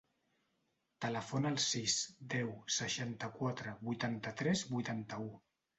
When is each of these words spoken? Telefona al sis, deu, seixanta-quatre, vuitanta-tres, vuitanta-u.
Telefona 1.05 1.51
al 1.55 1.59
sis, 1.65 1.99
deu, 2.35 2.49
seixanta-quatre, 2.79 3.79
vuitanta-tres, 3.87 4.71
vuitanta-u. 4.77 5.35